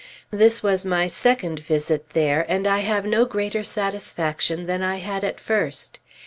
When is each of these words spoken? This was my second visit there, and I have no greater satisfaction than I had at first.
This 0.31 0.63
was 0.63 0.83
my 0.83 1.07
second 1.07 1.59
visit 1.59 2.13
there, 2.13 2.43
and 2.49 2.65
I 2.65 2.79
have 2.79 3.05
no 3.05 3.23
greater 3.23 3.61
satisfaction 3.61 4.65
than 4.65 4.81
I 4.81 4.95
had 4.95 5.23
at 5.23 5.39
first. 5.39 5.99